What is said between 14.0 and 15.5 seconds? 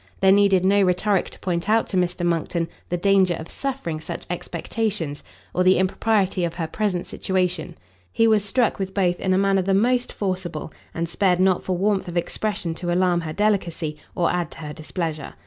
or add to her displeasure.